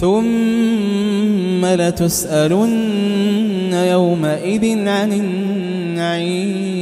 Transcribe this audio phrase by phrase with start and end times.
[0.00, 6.75] ثم لتسألن يومئذ عن النعيم.